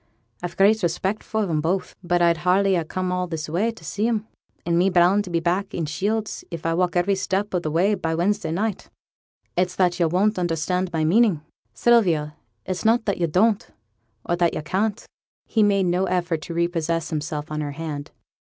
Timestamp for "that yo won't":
9.75-10.39